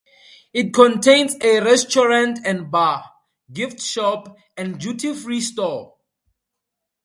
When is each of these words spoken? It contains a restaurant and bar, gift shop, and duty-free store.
It 0.51 0.73
contains 0.73 1.35
a 1.43 1.59
restaurant 1.59 2.39
and 2.43 2.71
bar, 2.71 3.05
gift 3.53 3.79
shop, 3.83 4.35
and 4.57 4.79
duty-free 4.79 5.41
store. 5.41 5.93